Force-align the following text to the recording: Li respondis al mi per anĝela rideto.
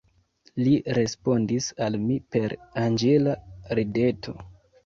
Li 0.67 0.71
respondis 0.97 1.67
al 1.87 1.99
mi 2.07 2.17
per 2.37 2.57
anĝela 2.87 3.37
rideto. 3.81 4.39